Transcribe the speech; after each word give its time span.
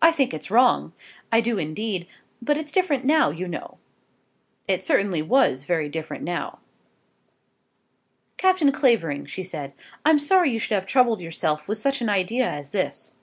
I 0.00 0.12
think 0.12 0.32
it's 0.32 0.48
wrong; 0.48 0.92
I 1.32 1.40
do 1.40 1.58
indeed; 1.58 2.06
but 2.40 2.56
it's 2.56 2.70
different 2.70 3.04
now, 3.04 3.30
you 3.30 3.48
know." 3.48 3.78
It 4.68 4.84
certainly 4.84 5.22
was 5.22 5.64
very 5.64 5.88
different 5.88 6.22
now. 6.22 6.60
"Captain 8.36 8.70
Clavering," 8.70 9.26
she 9.26 9.42
said, 9.42 9.72
"I'm 10.04 10.20
sorry 10.20 10.52
you 10.52 10.60
should 10.60 10.76
have 10.76 10.86
troubled 10.86 11.20
yourself 11.20 11.66
with 11.66 11.78
such 11.78 12.00
an 12.00 12.08
idea 12.08 12.48
as 12.48 12.70
this." 12.70 13.16